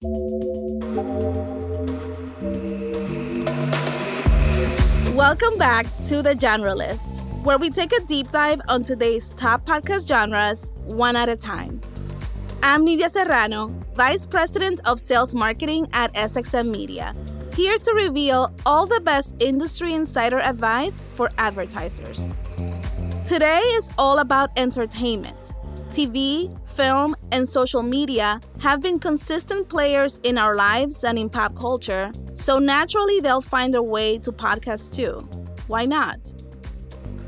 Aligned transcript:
Welcome 0.00 0.78
back 5.58 5.86
to 6.06 6.22
The 6.22 6.36
Genrelist, 6.38 7.18
where 7.42 7.58
we 7.58 7.68
take 7.68 7.92
a 7.92 7.98
deep 8.02 8.28
dive 8.28 8.60
on 8.68 8.84
today's 8.84 9.30
top 9.30 9.66
podcast 9.66 10.06
genres 10.06 10.70
one 10.84 11.16
at 11.16 11.28
a 11.28 11.34
time. 11.34 11.80
I'm 12.62 12.86
Nidia 12.86 13.10
Serrano, 13.10 13.74
Vice 13.94 14.24
President 14.24 14.80
of 14.86 15.00
Sales 15.00 15.34
Marketing 15.34 15.88
at 15.92 16.14
SXM 16.14 16.70
Media, 16.70 17.12
here 17.56 17.76
to 17.76 17.92
reveal 17.94 18.54
all 18.64 18.86
the 18.86 19.00
best 19.00 19.34
industry 19.40 19.94
insider 19.94 20.38
advice 20.38 21.04
for 21.16 21.28
advertisers. 21.38 22.36
Today 23.24 23.58
is 23.58 23.90
all 23.98 24.20
about 24.20 24.50
entertainment. 24.56 25.54
TV, 25.90 26.56
film, 26.78 27.16
and 27.32 27.48
social 27.48 27.82
media 27.82 28.40
have 28.60 28.80
been 28.80 29.00
consistent 29.00 29.68
players 29.68 30.20
in 30.22 30.38
our 30.38 30.54
lives 30.54 31.02
and 31.02 31.18
in 31.18 31.28
pop 31.28 31.52
culture, 31.56 32.12
so 32.36 32.60
naturally 32.60 33.18
they'll 33.18 33.40
find 33.40 33.74
their 33.74 33.82
way 33.82 34.16
to 34.16 34.30
podcasts 34.30 34.88
too. 34.88 35.14
Why 35.66 35.84
not? 35.86 36.20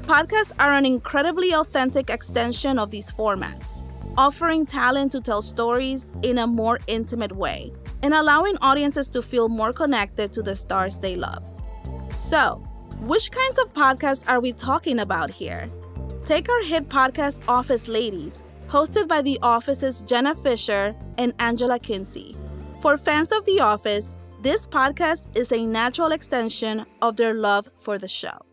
Podcasts 0.02 0.52
are 0.60 0.72
an 0.74 0.86
incredibly 0.86 1.52
authentic 1.52 2.10
extension 2.10 2.78
of 2.78 2.92
these 2.92 3.10
formats, 3.10 3.82
offering 4.16 4.64
talent 4.64 5.10
to 5.12 5.20
tell 5.20 5.42
stories 5.42 6.12
in 6.22 6.38
a 6.38 6.46
more 6.46 6.78
intimate 6.86 7.32
way 7.32 7.72
and 8.04 8.14
allowing 8.14 8.56
audiences 8.58 9.10
to 9.10 9.20
feel 9.20 9.48
more 9.48 9.72
connected 9.72 10.32
to 10.32 10.42
the 10.42 10.54
stars 10.54 10.96
they 11.00 11.16
love. 11.16 11.42
So, 12.14 12.62
which 13.00 13.32
kinds 13.32 13.58
of 13.58 13.72
podcasts 13.72 14.24
are 14.28 14.38
we 14.38 14.52
talking 14.52 15.00
about 15.00 15.28
here? 15.28 15.68
Take 16.24 16.48
our 16.48 16.62
hit 16.62 16.88
podcast 16.88 17.42
Office 17.48 17.88
Ladies 17.88 18.44
hosted 18.70 19.08
by 19.08 19.20
The 19.20 19.36
Office's 19.42 20.02
Jenna 20.02 20.32
Fischer 20.32 20.94
and 21.18 21.34
Angela 21.40 21.76
Kinsey. 21.76 22.36
For 22.80 22.96
fans 22.96 23.32
of 23.32 23.44
The 23.44 23.58
Office, 23.58 24.16
this 24.42 24.64
podcast 24.64 25.36
is 25.36 25.50
a 25.50 25.66
natural 25.66 26.12
extension 26.12 26.86
of 27.02 27.16
their 27.16 27.34
love 27.34 27.68
for 27.76 27.98
the 27.98 28.06
show. 28.06 28.46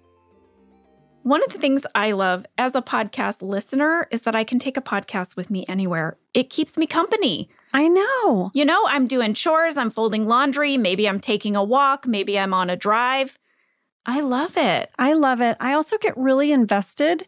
One 1.21 1.43
of 1.43 1.53
the 1.53 1.59
things 1.59 1.85
I 1.93 2.13
love 2.13 2.47
as 2.57 2.73
a 2.73 2.81
podcast 2.81 3.43
listener 3.43 4.07
is 4.09 4.21
that 4.21 4.35
I 4.35 4.43
can 4.43 4.57
take 4.57 4.75
a 4.75 4.81
podcast 4.81 5.35
with 5.35 5.51
me 5.51 5.65
anywhere. 5.69 6.17
It 6.33 6.49
keeps 6.49 6.79
me 6.79 6.87
company. 6.87 7.47
I 7.71 7.87
know. 7.87 8.49
You 8.55 8.65
know, 8.65 8.85
I'm 8.87 9.05
doing 9.05 9.35
chores, 9.35 9.77
I'm 9.77 9.91
folding 9.91 10.25
laundry, 10.25 10.77
maybe 10.77 11.07
I'm 11.07 11.19
taking 11.19 11.55
a 11.55 11.63
walk, 11.63 12.07
maybe 12.07 12.39
I'm 12.39 12.55
on 12.55 12.71
a 12.71 12.75
drive. 12.75 13.37
I 14.09 14.21
love 14.21 14.55
it. 14.55 14.89
I 14.97 15.13
love 15.13 15.41
it. 15.41 15.57
I 15.59 15.73
also 15.73 15.97
get 15.97 16.17
really 16.17 16.53
invested 16.53 17.27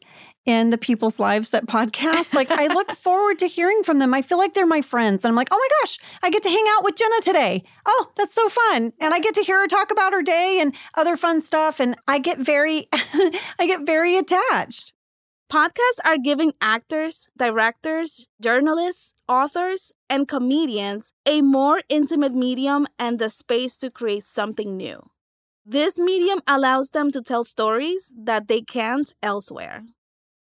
in 0.50 0.72
the 0.72 0.78
people's 0.78 1.19
lives 1.19 1.52
that 1.52 1.67
podcast. 1.67 2.33
Like 2.33 2.50
I 2.50 2.67
look 2.67 2.92
forward 3.05 3.38
to 3.39 3.47
hearing 3.47 3.83
from 3.83 4.00
them. 4.00 4.16
I 4.16 4.23
feel 4.23 4.39
like 4.39 4.56
they're 4.56 4.66
my 4.66 4.81
friends. 4.81 5.23
And 5.23 5.30
I'm 5.30 5.36
like, 5.36 5.50
oh 5.52 5.58
my 5.58 5.67
gosh, 5.81 6.00
I 6.23 6.31
get 6.31 6.41
to 6.44 6.50
hang 6.50 6.66
out 6.69 6.83
with 6.83 6.95
Jenna 6.95 7.22
today. 7.22 7.64
Oh, 7.86 8.11
that's 8.17 8.33
so 8.33 8.50
fun. 8.50 8.91
And 9.00 9.14
I 9.14 9.19
get 9.19 9.36
to 9.36 9.44
hear 9.44 9.61
her 9.61 9.67
talk 9.67 9.91
about 9.91 10.11
her 10.11 10.23
day 10.23 10.58
and 10.59 10.75
other 10.95 11.16
fun 11.16 11.39
stuff. 11.41 11.80
And 11.80 11.95
I 12.08 12.17
get 12.17 12.39
very, 12.39 12.88
I 12.94 13.67
get 13.67 13.86
very 13.86 14.17
attached. 14.17 14.94
Podcasts 15.52 16.00
are 16.03 16.17
giving 16.17 16.53
actors, 16.61 17.28
directors, 17.38 18.28
journalists, 18.41 19.13
authors, 19.28 19.91
and 20.09 20.28
comedians 20.28 21.13
a 21.25 21.41
more 21.41 21.81
intimate 21.89 22.34
medium 22.34 22.88
and 22.97 23.19
the 23.19 23.30
space 23.30 23.78
to 23.80 23.91
create 23.91 24.23
something 24.23 24.75
new. 24.75 25.09
This 25.66 26.00
medium 26.00 26.41
allows 26.47 26.89
them 26.89 27.11
to 27.11 27.22
tell 27.22 27.44
stories 27.44 28.11
that 28.16 28.47
they 28.47 28.61
can't 28.61 29.13
elsewhere. 29.22 29.84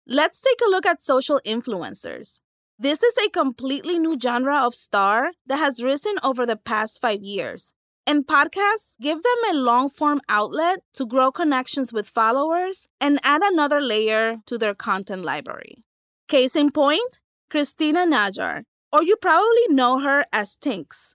Let's 0.08 0.40
take 0.40 0.60
a 0.64 0.70
look 0.70 0.86
at 0.86 1.02
social 1.02 1.40
influencers. 1.44 2.38
This 2.78 3.02
is 3.02 3.16
a 3.18 3.28
completely 3.28 3.98
new 3.98 4.16
genre 4.16 4.64
of 4.64 4.72
star 4.72 5.32
that 5.46 5.58
has 5.58 5.82
risen 5.82 6.14
over 6.22 6.46
the 6.46 6.54
past 6.54 7.00
five 7.00 7.22
years. 7.24 7.72
And 8.06 8.24
podcasts 8.24 8.94
give 9.00 9.20
them 9.24 9.50
a 9.50 9.58
long 9.58 9.88
form 9.88 10.20
outlet 10.28 10.78
to 10.94 11.06
grow 11.06 11.32
connections 11.32 11.92
with 11.92 12.08
followers 12.08 12.86
and 13.00 13.18
add 13.24 13.42
another 13.42 13.80
layer 13.80 14.36
to 14.46 14.56
their 14.56 14.76
content 14.76 15.24
library. 15.24 15.82
Case 16.28 16.54
in 16.54 16.70
point, 16.70 17.20
Christina 17.50 18.06
Najjar, 18.06 18.62
or 18.92 19.02
you 19.02 19.16
probably 19.16 19.66
know 19.70 19.98
her 19.98 20.24
as 20.32 20.56
Tinx. 20.56 21.14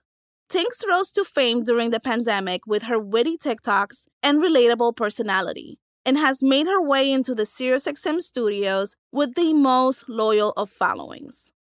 Tinx 0.50 0.86
rose 0.86 1.12
to 1.12 1.24
fame 1.24 1.64
during 1.64 1.92
the 1.92 2.00
pandemic 2.00 2.66
with 2.66 2.82
her 2.82 2.98
witty 2.98 3.38
TikToks 3.38 4.04
and 4.22 4.42
relatable 4.42 4.94
personality 4.94 5.78
and 6.04 6.18
has 6.18 6.42
made 6.42 6.66
her 6.66 6.80
way 6.80 7.10
into 7.10 7.34
the 7.34 7.44
SiriusXM 7.44 8.20
studios 8.20 8.96
with 9.12 9.34
the 9.34 9.52
most 9.52 10.08
loyal 10.08 10.52
of 10.56 10.70
followings. 10.70 11.52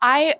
I 0.00 0.34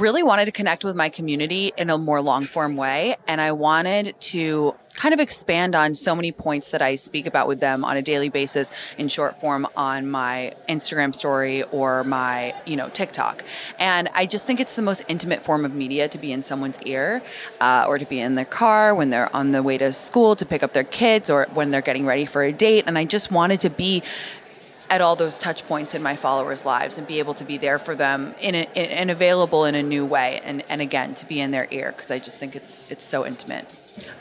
really 0.00 0.22
wanted 0.22 0.46
to 0.46 0.52
connect 0.52 0.84
with 0.84 0.96
my 0.96 1.08
community 1.08 1.72
in 1.76 1.90
a 1.90 1.98
more 1.98 2.20
long 2.20 2.44
form 2.44 2.76
way. 2.76 3.16
And 3.28 3.40
I 3.40 3.52
wanted 3.52 4.20
to 4.20 4.74
kind 4.96 5.14
of 5.14 5.20
expand 5.20 5.74
on 5.74 5.94
so 5.94 6.14
many 6.14 6.32
points 6.32 6.68
that 6.68 6.82
I 6.82 6.96
speak 6.96 7.26
about 7.26 7.46
with 7.46 7.60
them 7.60 7.84
on 7.84 7.96
a 7.96 8.02
daily 8.02 8.28
basis 8.28 8.70
in 8.98 9.08
short 9.08 9.40
form 9.40 9.66
on 9.76 10.10
my 10.10 10.52
Instagram 10.68 11.14
story 11.14 11.62
or 11.64 12.02
my, 12.04 12.54
you 12.66 12.76
know, 12.76 12.88
TikTok. 12.88 13.44
And 13.78 14.08
I 14.14 14.26
just 14.26 14.46
think 14.46 14.58
it's 14.58 14.74
the 14.74 14.82
most 14.82 15.04
intimate 15.08 15.44
form 15.44 15.64
of 15.64 15.74
media 15.74 16.08
to 16.08 16.18
be 16.18 16.32
in 16.32 16.42
someone's 16.42 16.80
ear 16.82 17.22
uh, 17.60 17.84
or 17.86 17.98
to 17.98 18.04
be 18.04 18.20
in 18.20 18.34
their 18.34 18.44
car 18.44 18.94
when 18.94 19.10
they're 19.10 19.34
on 19.34 19.52
the 19.52 19.62
way 19.62 19.78
to 19.78 19.92
school 19.92 20.34
to 20.36 20.46
pick 20.46 20.62
up 20.62 20.72
their 20.72 20.84
kids 20.84 21.30
or 21.30 21.46
when 21.54 21.70
they're 21.70 21.80
getting 21.82 22.06
ready 22.06 22.24
for 22.24 22.42
a 22.42 22.52
date. 22.52 22.84
And 22.86 22.98
I 22.98 23.04
just 23.04 23.30
wanted 23.30 23.60
to 23.60 23.70
be 23.70 24.02
at 24.88 25.00
all 25.00 25.16
those 25.16 25.38
touch 25.38 25.66
points 25.66 25.94
in 25.94 26.02
my 26.02 26.14
followers' 26.14 26.64
lives 26.64 26.96
and 26.96 27.06
be 27.06 27.18
able 27.18 27.34
to 27.34 27.44
be 27.44 27.58
there 27.58 27.78
for 27.78 27.94
them 27.94 28.34
in, 28.40 28.54
a, 28.54 28.68
in 28.74 28.86
and 28.86 29.10
available 29.10 29.64
in 29.64 29.74
a 29.74 29.82
new 29.82 30.06
way 30.06 30.40
and, 30.44 30.62
and 30.68 30.80
again 30.80 31.14
to 31.14 31.26
be 31.26 31.40
in 31.40 31.50
their 31.50 31.66
ear 31.70 31.92
because 31.92 32.10
I 32.10 32.18
just 32.18 32.38
think 32.38 32.54
it's 32.54 32.88
it's 32.90 33.04
so 33.04 33.26
intimate. 33.26 33.66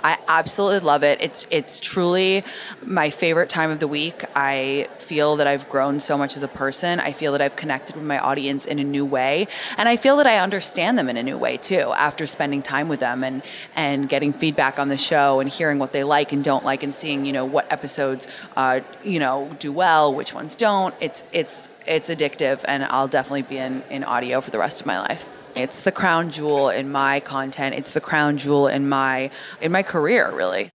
I 0.03 0.19
absolutely 0.27 0.81
love 0.81 1.03
it. 1.03 1.19
It's 1.19 1.47
it's 1.49 1.79
truly 1.79 2.43
my 2.83 3.09
favorite 3.09 3.49
time 3.49 3.71
of 3.71 3.79
the 3.79 3.87
week. 3.87 4.23
I 4.35 4.87
feel 4.97 5.35
that 5.37 5.47
I've 5.47 5.67
grown 5.67 5.99
so 5.99 6.15
much 6.15 6.37
as 6.37 6.43
a 6.43 6.47
person. 6.47 6.99
I 6.99 7.11
feel 7.11 7.31
that 7.31 7.41
I've 7.41 7.55
connected 7.55 7.95
with 7.95 8.05
my 8.05 8.19
audience 8.19 8.65
in 8.65 8.77
a 8.77 8.83
new 8.83 9.03
way, 9.03 9.47
and 9.77 9.89
I 9.89 9.95
feel 9.95 10.17
that 10.17 10.27
I 10.27 10.37
understand 10.37 10.99
them 10.99 11.09
in 11.09 11.17
a 11.17 11.23
new 11.23 11.39
way 11.39 11.57
too 11.57 11.91
after 11.97 12.27
spending 12.27 12.61
time 12.61 12.87
with 12.87 12.99
them 12.99 13.23
and 13.23 13.41
and 13.75 14.07
getting 14.07 14.31
feedback 14.31 14.77
on 14.77 14.89
the 14.89 14.97
show 14.97 15.39
and 15.39 15.49
hearing 15.49 15.79
what 15.79 15.91
they 15.91 16.03
like 16.03 16.31
and 16.31 16.43
don't 16.43 16.63
like 16.63 16.83
and 16.83 16.93
seeing 16.93 17.25
you 17.25 17.33
know 17.33 17.45
what 17.45 17.71
episodes 17.71 18.27
uh, 18.55 18.81
you 19.03 19.17
know 19.17 19.49
do 19.59 19.71
well, 19.71 20.13
which 20.13 20.33
ones 20.33 20.55
don't. 20.55 20.93
It's 21.01 21.23
it's 21.33 21.69
it's 21.87 22.09
addictive, 22.09 22.63
and 22.67 22.83
I'll 22.85 23.07
definitely 23.07 23.41
be 23.41 23.57
in 23.57 23.81
in 23.89 24.03
audio 24.03 24.39
for 24.39 24.51
the 24.51 24.59
rest 24.59 24.81
of 24.81 24.85
my 24.85 24.99
life. 24.99 25.34
It's 25.55 25.83
the 25.83 25.91
crown 25.91 26.31
jewel 26.31 26.69
in 26.69 26.91
my 26.91 27.21
content. 27.21 27.75
It's 27.75 27.93
the 27.93 28.01
crown 28.01 28.37
jewel 28.37 28.67
in 28.67 28.89
my 28.89 29.29
in 29.61 29.71
my 29.71 29.83
career, 29.83 30.31
really. 30.31 30.69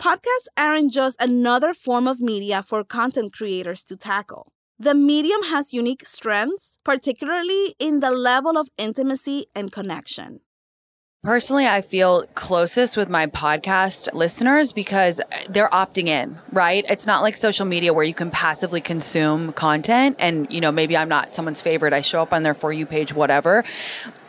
Podcasts 0.00 0.46
aren't 0.56 0.92
just 0.92 1.20
another 1.20 1.72
form 1.72 2.06
of 2.06 2.20
media 2.20 2.62
for 2.62 2.84
content 2.84 3.32
creators 3.32 3.82
to 3.84 3.96
tackle. 3.96 4.52
The 4.78 4.94
medium 4.94 5.42
has 5.44 5.74
unique 5.74 6.06
strengths, 6.06 6.78
particularly 6.84 7.74
in 7.80 7.98
the 7.98 8.12
level 8.12 8.56
of 8.56 8.68
intimacy 8.78 9.46
and 9.56 9.72
connection. 9.72 10.40
Personally, 11.24 11.66
I 11.66 11.80
feel 11.80 12.22
closest 12.36 12.96
with 12.96 13.08
my 13.08 13.26
podcast 13.26 14.14
listeners 14.14 14.72
because 14.72 15.20
they're 15.48 15.68
opting 15.70 16.06
in, 16.06 16.36
right? 16.52 16.84
It's 16.88 17.08
not 17.08 17.22
like 17.22 17.36
social 17.36 17.66
media 17.66 17.92
where 17.92 18.04
you 18.04 18.14
can 18.14 18.30
passively 18.30 18.80
consume 18.80 19.52
content 19.52 20.14
and, 20.20 20.50
you 20.52 20.60
know, 20.60 20.70
maybe 20.70 20.96
I'm 20.96 21.08
not 21.08 21.34
someone's 21.34 21.60
favorite. 21.60 21.92
I 21.92 22.02
show 22.02 22.22
up 22.22 22.32
on 22.32 22.44
their 22.44 22.54
For 22.54 22.72
You 22.72 22.86
page, 22.86 23.12
whatever 23.12 23.64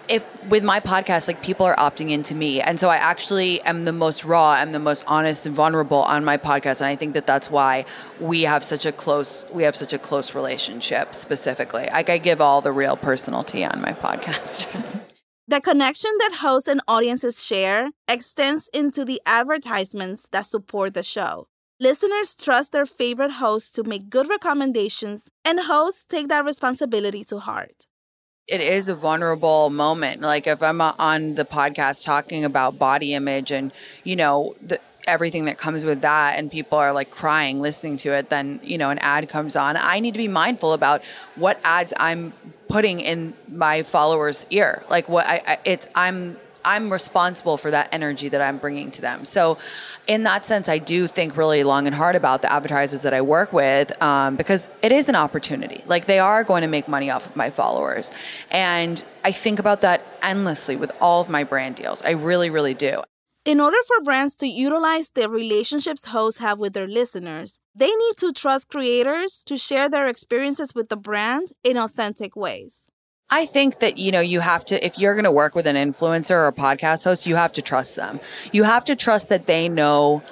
if 0.10 0.28
with 0.50 0.64
my 0.64 0.80
podcast, 0.80 1.28
like 1.28 1.44
people 1.44 1.66
are 1.66 1.76
opting 1.76 2.10
into 2.10 2.34
me, 2.34 2.60
and 2.60 2.80
so 2.80 2.90
I 2.90 2.96
actually 2.96 3.62
am 3.62 3.86
the 3.86 3.94
most 3.94 4.26
raw, 4.26 4.52
I'm 4.52 4.72
the 4.72 4.80
most 4.80 5.04
honest 5.08 5.46
and 5.46 5.56
vulnerable 5.56 6.02
on 6.02 6.26
my 6.26 6.38
podcast, 6.38 6.82
and 6.82 6.88
I 6.88 6.96
think 6.96 7.14
that 7.14 7.28
that's 7.28 7.50
why 7.50 7.86
we 8.20 8.42
have 8.42 8.64
such 8.64 8.86
a 8.86 8.92
close 8.92 9.46
we 9.54 9.64
have 9.64 9.76
such 9.76 9.94
a 9.94 10.00
close 10.00 10.34
relationship. 10.34 11.14
Specifically, 11.14 11.88
like 11.92 12.10
I 12.10 12.18
give 12.18 12.42
all 12.42 12.62
the 12.62 12.72
real 12.72 12.98
personal 12.98 13.44
tea 13.44 13.64
on 13.64 13.82
my 13.82 13.94
podcast. 13.94 14.68
The 15.48 15.60
connection 15.60 16.12
that 16.20 16.42
hosts 16.42 16.70
and 16.70 16.80
audiences 16.88 17.44
share 17.44 17.90
extends 18.08 18.70
into 18.72 19.04
the 19.04 19.20
advertisements 19.26 20.28
that 20.32 20.46
support 20.46 20.94
the 20.94 21.02
show. 21.02 21.48
Listeners 21.80 22.36
trust 22.36 22.72
their 22.72 22.86
favorite 22.86 23.32
hosts 23.32 23.72
to 23.72 23.84
make 23.84 24.12
good 24.12 24.30
recommendations, 24.30 25.32
and 25.44 25.62
hosts 25.62 26.06
take 26.08 26.28
that 26.28 26.46
responsibility 26.46 27.24
to 27.24 27.40
heart 27.40 27.88
it 28.50 28.62
is 28.62 28.90
a 28.90 28.96
vulnerable 28.96 29.70
moment. 29.70 30.22
Like 30.22 30.48
if 30.48 30.64
I'm 30.64 30.82
on 30.82 31.36
the 31.36 31.46
podcast 31.46 32.04
talking 32.04 32.44
about 32.44 32.80
body 32.80 33.14
image 33.14 33.52
and, 33.52 33.72
you 34.04 34.16
know, 34.16 34.56
the, 34.62 34.80
everything 35.08 35.46
that 35.46 35.58
comes 35.58 35.86
with 35.86 36.02
that 36.02 36.38
and 36.38 36.52
people 36.52 36.78
are 36.78 36.92
like 36.92 37.12
crying 37.12 37.62
listening 37.62 37.98
to 37.98 38.10
it, 38.10 38.30
then, 38.30 38.60
you 38.64 38.78
know, 38.78 38.90
an 38.90 38.98
ad 39.00 39.30
comes 39.30 39.56
on. 39.56 39.78
I 39.78 40.00
need 40.00 40.14
to 40.14 40.18
be 40.18 40.28
mindful 40.28 40.74
about 40.74 41.04
what 41.36 41.60
ads 41.64 41.94
I'm 42.00 42.34
putting 42.68 43.00
in 43.00 43.34
my 43.48 43.84
followers' 43.84 44.48
ear. 44.50 44.84
Like 44.90 45.08
what 45.08 45.28
I, 45.28 45.42
I 45.48 45.58
it's, 45.66 45.88
I'm, 45.94 46.38
I'm 46.66 46.92
responsible 46.92 47.58
for 47.58 47.72
that 47.72 47.90
energy 47.92 48.30
that 48.30 48.42
I'm 48.42 48.58
bringing 48.58 48.92
to 48.92 49.02
them. 49.02 49.26
So, 49.26 49.58
in 50.08 50.24
that 50.24 50.46
sense, 50.46 50.70
I 50.70 50.78
do 50.78 51.08
think 51.08 51.38
really 51.38 51.64
long 51.64 51.88
and 51.88 51.96
hard 51.96 52.16
about 52.16 52.42
the 52.42 52.52
advertisers 52.52 53.04
that 53.04 53.14
I 53.14 53.22
work 53.22 53.54
with 53.54 54.02
um, 54.02 54.36
because 54.36 54.70
it 54.82 54.92
is 54.92 55.10
an 55.10 55.16
opportunity. 55.16 55.84
Like, 55.86 56.06
they 56.06 56.20
are 56.20 56.44
going 56.44 56.62
to 56.62 56.68
make 56.68 56.88
money 56.88 57.10
off 57.10 57.26
of 57.26 57.36
my 57.36 57.50
followers. 57.50 58.12
And 58.52 59.04
I 59.24 59.32
think 59.32 59.60
about 59.60 59.82
that 59.82 60.04
endlessly 60.22 60.76
with 60.76 60.92
all 61.02 61.22
of 61.22 61.30
my 61.30 61.44
brand 61.44 61.76
deals. 61.76 62.02
I 62.04 62.12
really, 62.12 62.50
really 62.50 62.74
do. 62.74 63.02
In 63.46 63.60
order 63.60 63.78
for 63.88 64.04
brands 64.04 64.36
to 64.38 64.48
utilize 64.48 65.12
the 65.12 65.30
relationships 65.30 66.08
hosts 66.08 66.42
have 66.42 66.60
with 66.60 66.74
their 66.74 66.88
listeners, 66.88 67.58
they 67.74 67.90
need 67.90 68.18
to 68.18 68.34
trust 68.34 68.70
creators 68.70 69.44
to 69.46 69.58
share 69.58 69.90
their 69.90 70.08
experiences 70.08 70.76
with 70.76 70.90
the 70.90 70.98
brand 70.98 71.54
in 71.64 71.78
authentic 71.78 72.36
ways. 72.36 72.89
I 73.32 73.46
think 73.46 73.80
that, 73.80 73.98
you 73.98 74.12
know, 74.12 74.22
you 74.22 74.40
have 74.40 74.66
to, 74.66 74.86
if 74.86 74.98
you're 74.98 75.14
going 75.14 75.26
to 75.26 75.32
work 75.32 75.54
with 75.54 75.68
an 75.68 75.76
influencer 75.76 76.32
or 76.32 76.48
a 76.48 76.52
podcast 76.52 77.04
host, 77.04 77.28
you 77.28 77.36
have 77.36 77.54
to 77.54 77.62
trust 77.62 77.96
them. 77.96 78.20
You 78.52 78.64
have 78.64 78.86
to 78.86 78.96
trust 78.96 79.30
that 79.30 79.46
they 79.46 79.70
know 79.70 80.24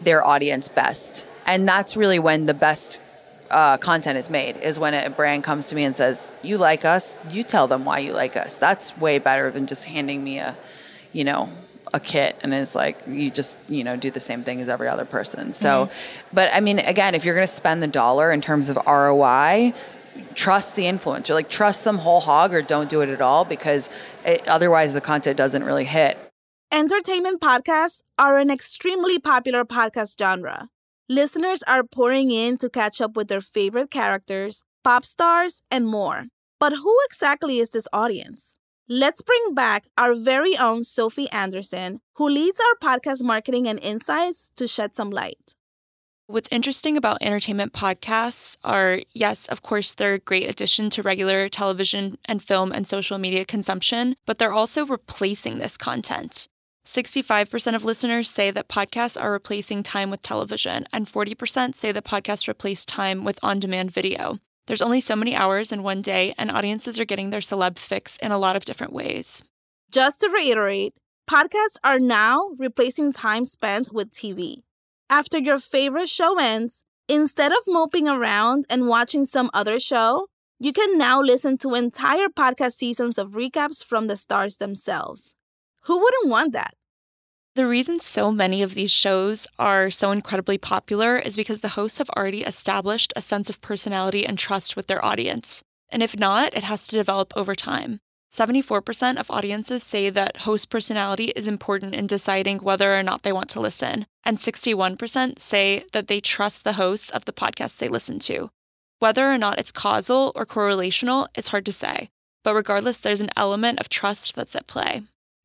their 0.00 0.24
audience 0.24 0.68
best. 0.68 1.28
And 1.46 1.68
that's 1.68 1.96
really 1.96 2.18
when 2.18 2.46
the 2.46 2.54
best 2.54 3.02
uh, 3.50 3.76
content 3.76 4.18
is 4.18 4.30
made, 4.30 4.56
is 4.56 4.78
when 4.78 4.94
a 4.94 5.10
brand 5.10 5.44
comes 5.44 5.68
to 5.68 5.74
me 5.74 5.84
and 5.84 5.94
says, 5.94 6.34
You 6.42 6.56
like 6.56 6.84
us, 6.84 7.16
you 7.30 7.44
tell 7.44 7.68
them 7.68 7.84
why 7.84 7.98
you 7.98 8.12
like 8.12 8.36
us. 8.36 8.56
That's 8.58 8.96
way 8.96 9.18
better 9.18 9.50
than 9.50 9.66
just 9.66 9.84
handing 9.84 10.24
me 10.24 10.38
a, 10.38 10.56
you 11.12 11.24
know, 11.24 11.50
a 11.94 12.00
kit 12.00 12.36
and 12.42 12.52
it's 12.52 12.74
like 12.74 12.98
you 13.06 13.30
just 13.30 13.58
you 13.68 13.84
know 13.84 13.96
do 13.96 14.10
the 14.10 14.18
same 14.18 14.42
thing 14.42 14.60
as 14.60 14.68
every 14.68 14.88
other 14.88 15.04
person 15.04 15.52
so 15.52 15.86
mm-hmm. 15.86 16.34
but 16.34 16.50
i 16.52 16.58
mean 16.58 16.80
again 16.80 17.14
if 17.14 17.24
you're 17.24 17.34
going 17.34 17.46
to 17.46 17.52
spend 17.52 17.80
the 17.80 17.86
dollar 17.86 18.32
in 18.32 18.40
terms 18.40 18.68
of 18.68 18.76
roi 18.86 19.72
trust 20.34 20.76
the 20.76 20.84
influencer 20.84 21.34
like 21.34 21.48
trust 21.48 21.84
them 21.84 21.98
whole 21.98 22.20
hog 22.20 22.52
or 22.52 22.62
don't 22.62 22.88
do 22.88 23.00
it 23.00 23.08
at 23.08 23.20
all 23.20 23.44
because 23.44 23.90
it, 24.24 24.46
otherwise 24.48 24.92
the 24.92 25.00
content 25.00 25.36
doesn't 25.36 25.64
really 25.64 25.84
hit. 25.84 26.18
Entertainment 26.72 27.40
podcasts 27.40 28.02
are 28.18 28.38
an 28.38 28.50
extremely 28.50 29.18
popular 29.18 29.64
podcast 29.64 30.18
genre. 30.18 30.68
Listeners 31.08 31.62
are 31.62 31.84
pouring 31.84 32.30
in 32.30 32.56
to 32.58 32.68
catch 32.68 33.00
up 33.00 33.16
with 33.16 33.28
their 33.28 33.40
favorite 33.40 33.90
characters 33.90 34.64
pop 34.86 35.04
stars 35.04 35.62
and 35.68 35.84
more. 35.84 36.26
But 36.60 36.72
who 36.72 36.96
exactly 37.06 37.58
is 37.58 37.70
this 37.70 37.88
audience? 37.92 38.54
Let's 38.88 39.20
bring 39.20 39.52
back 39.52 39.88
our 39.98 40.14
very 40.14 40.56
own 40.56 40.84
Sophie 40.84 41.28
Anderson, 41.30 41.98
who 42.14 42.28
leads 42.28 42.60
our 42.60 42.76
podcast 42.88 43.24
marketing 43.24 43.66
and 43.66 43.80
insights 43.80 44.52
to 44.56 44.68
shed 44.68 44.94
some 44.94 45.10
light. 45.10 45.56
What's 46.28 46.48
interesting 46.50 46.96
about 46.96 47.18
entertainment 47.20 47.72
podcasts 47.72 48.56
are 48.64 48.98
yes, 49.12 49.46
of 49.46 49.62
course, 49.62 49.94
they're 49.94 50.14
a 50.14 50.18
great 50.18 50.50
addition 50.50 50.90
to 50.90 51.02
regular 51.02 51.48
television 51.48 52.18
and 52.24 52.42
film 52.42 52.72
and 52.72 52.84
social 52.84 53.16
media 53.16 53.44
consumption, 53.44 54.16
but 54.26 54.38
they're 54.38 54.52
also 54.52 54.84
replacing 54.84 55.58
this 55.58 55.76
content. 55.76 56.48
65% 56.84 57.76
of 57.76 57.84
listeners 57.84 58.28
say 58.28 58.50
that 58.50 58.68
podcasts 58.68 59.20
are 59.20 59.30
replacing 59.30 59.84
time 59.84 60.10
with 60.10 60.20
television, 60.20 60.84
and 60.92 61.06
40% 61.06 61.76
say 61.76 61.92
that 61.92 62.04
podcasts 62.04 62.48
replace 62.48 62.84
time 62.84 63.22
with 63.22 63.38
on 63.40 63.60
demand 63.60 63.92
video. 63.92 64.40
There's 64.66 64.82
only 64.82 65.00
so 65.00 65.14
many 65.14 65.36
hours 65.36 65.70
in 65.70 65.84
one 65.84 66.02
day, 66.02 66.34
and 66.36 66.50
audiences 66.50 66.98
are 66.98 67.04
getting 67.04 67.30
their 67.30 67.38
celeb 67.38 67.78
fix 67.78 68.16
in 68.16 68.32
a 68.32 68.38
lot 68.38 68.56
of 68.56 68.64
different 68.64 68.92
ways. 68.92 69.44
Just 69.92 70.22
to 70.22 70.28
reiterate, 70.28 70.94
podcasts 71.30 71.78
are 71.84 72.00
now 72.00 72.50
replacing 72.58 73.12
time 73.12 73.44
spent 73.44 73.92
with 73.92 74.10
TV. 74.10 74.64
After 75.08 75.38
your 75.38 75.60
favorite 75.60 76.08
show 76.08 76.36
ends, 76.40 76.82
instead 77.08 77.52
of 77.52 77.58
moping 77.68 78.08
around 78.08 78.64
and 78.68 78.88
watching 78.88 79.24
some 79.24 79.50
other 79.54 79.78
show, 79.78 80.26
you 80.58 80.72
can 80.72 80.98
now 80.98 81.20
listen 81.20 81.58
to 81.58 81.74
entire 81.74 82.28
podcast 82.28 82.72
seasons 82.72 83.16
of 83.16 83.32
recaps 83.32 83.84
from 83.84 84.08
the 84.08 84.16
stars 84.16 84.56
themselves. 84.56 85.36
Who 85.84 86.00
wouldn't 86.00 86.28
want 86.28 86.52
that? 86.54 86.74
The 87.54 87.68
reason 87.68 88.00
so 88.00 88.32
many 88.32 88.62
of 88.62 88.74
these 88.74 88.90
shows 88.90 89.46
are 89.60 89.90
so 89.90 90.10
incredibly 90.10 90.58
popular 90.58 91.16
is 91.16 91.36
because 91.36 91.60
the 91.60 91.68
hosts 91.68 91.98
have 91.98 92.10
already 92.10 92.42
established 92.42 93.12
a 93.14 93.22
sense 93.22 93.48
of 93.48 93.60
personality 93.60 94.26
and 94.26 94.36
trust 94.36 94.74
with 94.74 94.88
their 94.88 95.04
audience. 95.04 95.62
And 95.88 96.02
if 96.02 96.18
not, 96.18 96.52
it 96.56 96.64
has 96.64 96.88
to 96.88 96.96
develop 96.96 97.32
over 97.36 97.54
time. 97.54 98.00
74% 98.32 99.18
of 99.18 99.30
audiences 99.30 99.84
say 99.84 100.10
that 100.10 100.38
host 100.38 100.68
personality 100.68 101.26
is 101.36 101.46
important 101.46 101.94
in 101.94 102.08
deciding 102.08 102.58
whether 102.58 102.92
or 102.98 103.04
not 103.04 103.22
they 103.22 103.32
want 103.32 103.48
to 103.50 103.60
listen, 103.60 104.04
and 104.26 104.36
61% 104.36 105.38
say 105.38 105.84
that 105.92 106.08
they 106.08 106.20
trust 106.20 106.64
the 106.64 106.72
hosts 106.72 107.10
of 107.10 107.24
the 107.26 107.32
podcast 107.32 107.78
they 107.78 107.88
listen 107.88 108.18
to. 108.18 108.50
Whether 108.98 109.30
or 109.30 109.38
not 109.38 109.60
it's 109.60 109.70
causal 109.70 110.32
or 110.34 110.44
correlational, 110.44 111.28
it's 111.36 111.48
hard 111.48 111.64
to 111.66 111.72
say, 111.72 112.10
but 112.42 112.54
regardless, 112.54 112.98
there's 112.98 113.20
an 113.20 113.30
element 113.36 113.78
of 113.78 113.88
trust 113.88 114.34
that's 114.34 114.56
at 114.56 114.66
play. 114.66 115.02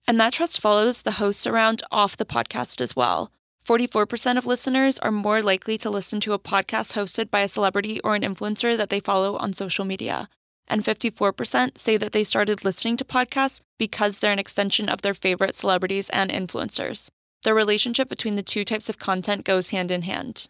And 0.07 0.19
that 0.19 0.33
trust 0.33 0.59
follows 0.59 1.03
the 1.03 1.11
hosts 1.11 1.45
around 1.45 1.83
off 1.91 2.17
the 2.17 2.25
podcast 2.25 2.81
as 2.81 2.95
well. 2.95 3.31
44% 3.63 4.37
of 4.37 4.47
listeners 4.47 4.97
are 4.99 5.11
more 5.11 5.43
likely 5.43 5.77
to 5.77 5.91
listen 5.91 6.19
to 6.21 6.33
a 6.33 6.39
podcast 6.39 6.93
hosted 6.93 7.29
by 7.29 7.41
a 7.41 7.47
celebrity 7.47 7.99
or 8.03 8.15
an 8.15 8.23
influencer 8.23 8.75
that 8.75 8.89
they 8.89 8.99
follow 8.99 9.37
on 9.37 9.53
social 9.53 9.85
media. 9.85 10.27
And 10.67 10.83
54% 10.83 11.77
say 11.77 11.97
that 11.97 12.13
they 12.13 12.23
started 12.23 12.65
listening 12.65 12.97
to 12.97 13.05
podcasts 13.05 13.61
because 13.77 14.17
they're 14.17 14.31
an 14.31 14.39
extension 14.39 14.89
of 14.89 15.03
their 15.03 15.13
favorite 15.13 15.55
celebrities 15.55 16.09
and 16.09 16.31
influencers. 16.31 17.09
The 17.43 17.53
relationship 17.53 18.07
between 18.07 18.35
the 18.35 18.43
two 18.43 18.63
types 18.63 18.87
of 18.87 18.99
content 18.99 19.45
goes 19.45 19.69
hand 19.69 19.89
in 19.89 20.03
hand. 20.03 20.49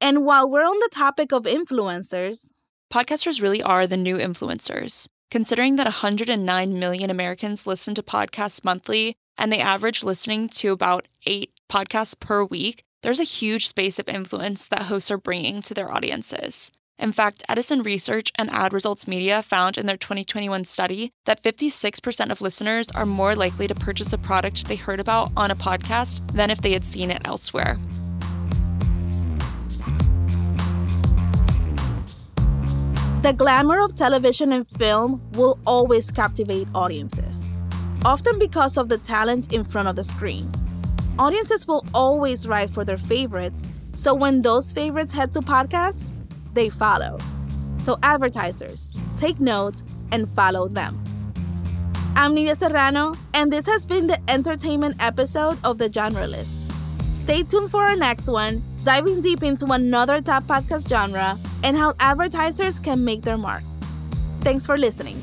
And 0.00 0.26
while 0.26 0.48
we're 0.48 0.66
on 0.66 0.78
the 0.80 0.90
topic 0.92 1.32
of 1.32 1.44
influencers, 1.44 2.48
podcasters 2.92 3.40
really 3.40 3.62
are 3.62 3.86
the 3.86 3.96
new 3.96 4.16
influencers. 4.16 5.08
Considering 5.30 5.76
that 5.76 5.86
109 5.86 6.78
million 6.78 7.10
Americans 7.10 7.66
listen 7.66 7.94
to 7.94 8.02
podcasts 8.02 8.62
monthly 8.64 9.16
and 9.38 9.50
they 9.50 9.58
average 9.58 10.04
listening 10.04 10.48
to 10.48 10.72
about 10.72 11.08
eight 11.26 11.52
podcasts 11.70 12.18
per 12.18 12.44
week, 12.44 12.84
there's 13.02 13.20
a 13.20 13.24
huge 13.24 13.66
space 13.66 13.98
of 13.98 14.08
influence 14.08 14.68
that 14.68 14.82
hosts 14.82 15.10
are 15.10 15.18
bringing 15.18 15.62
to 15.62 15.74
their 15.74 15.90
audiences. 15.90 16.70
In 16.98 17.12
fact, 17.12 17.42
Edison 17.46 17.82
Research 17.82 18.32
and 18.36 18.48
Ad 18.50 18.72
Results 18.72 19.06
Media 19.06 19.42
found 19.42 19.76
in 19.76 19.84
their 19.84 19.98
2021 19.98 20.64
study 20.64 21.12
that 21.26 21.42
56% 21.42 22.30
of 22.30 22.40
listeners 22.40 22.90
are 22.92 23.04
more 23.04 23.36
likely 23.36 23.68
to 23.68 23.74
purchase 23.74 24.14
a 24.14 24.18
product 24.18 24.66
they 24.66 24.76
heard 24.76 24.98
about 24.98 25.30
on 25.36 25.50
a 25.50 25.54
podcast 25.54 26.32
than 26.32 26.50
if 26.50 26.62
they 26.62 26.72
had 26.72 26.84
seen 26.84 27.10
it 27.10 27.20
elsewhere. 27.26 27.78
The 33.20 33.34
glamour 33.36 33.84
of 33.84 33.94
television 33.96 34.52
and 34.52 34.66
film 34.66 35.20
will 35.32 35.58
always 35.66 36.10
captivate 36.10 36.68
audiences, 36.74 37.50
often 38.06 38.38
because 38.38 38.78
of 38.78 38.88
the 38.88 38.98
talent 38.98 39.52
in 39.52 39.64
front 39.64 39.88
of 39.88 39.96
the 39.96 40.04
screen. 40.04 40.44
Audiences 41.18 41.66
will 41.66 41.84
always 41.92 42.48
write 42.48 42.70
for 42.70 42.84
their 42.84 42.96
favorites, 42.96 43.68
so 43.96 44.14
when 44.14 44.40
those 44.40 44.72
favorites 44.72 45.12
head 45.12 45.32
to 45.32 45.40
podcasts, 45.40 46.12
they 46.56 46.68
follow. 46.68 47.18
So, 47.78 47.96
advertisers, 48.02 48.92
take 49.16 49.38
note 49.38 49.82
and 50.10 50.28
follow 50.28 50.66
them. 50.66 50.98
I'm 52.16 52.34
Nidia 52.34 52.56
Serrano, 52.56 53.14
and 53.34 53.52
this 53.52 53.66
has 53.66 53.86
been 53.86 54.06
the 54.06 54.18
entertainment 54.28 54.96
episode 54.98 55.58
of 55.62 55.78
The 55.78 55.92
Genre 55.92 56.26
List. 56.26 56.52
Stay 57.20 57.42
tuned 57.42 57.70
for 57.70 57.82
our 57.82 57.96
next 57.96 58.28
one, 58.28 58.62
diving 58.82 59.20
deep 59.20 59.42
into 59.42 59.66
another 59.66 60.20
top 60.20 60.44
podcast 60.44 60.88
genre 60.88 61.36
and 61.62 61.76
how 61.76 61.92
advertisers 62.00 62.78
can 62.78 63.04
make 63.04 63.22
their 63.22 63.36
mark. 63.36 63.62
Thanks 64.40 64.64
for 64.64 64.78
listening. 64.78 65.22